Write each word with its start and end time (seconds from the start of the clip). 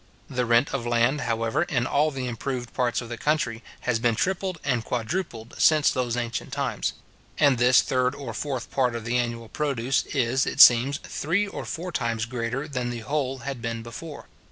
The 0.31 0.47
rent 0.47 0.73
of 0.73 0.87
land, 0.87 1.21
however, 1.21 1.61
in 1.61 1.85
all 1.85 2.09
the 2.09 2.25
improved 2.25 2.73
parts 2.73 3.01
of 3.01 3.09
the 3.09 3.19
country, 3.19 3.61
has 3.81 3.99
been 3.99 4.15
tripled 4.15 4.59
and 4.63 4.83
quadrupled 4.83 5.53
since 5.59 5.91
those 5.91 6.17
ancient 6.17 6.51
times; 6.51 6.93
and 7.37 7.59
this 7.59 7.83
third 7.83 8.15
or 8.15 8.33
fourth 8.33 8.71
part 8.71 8.95
of 8.95 9.05
the 9.05 9.19
annual 9.19 9.47
produce 9.47 10.03
is, 10.07 10.47
it 10.47 10.59
seems, 10.59 10.97
three 11.03 11.45
or 11.45 11.65
four 11.65 11.91
times 11.91 12.25
greater 12.25 12.67
than 12.67 12.89
the 12.89 13.01
whole 13.01 13.37
had 13.45 13.61
been 13.61 13.83
before. 13.83 14.25